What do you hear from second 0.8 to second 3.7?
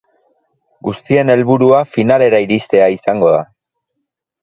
Guztien helburua finalera iristea izango da.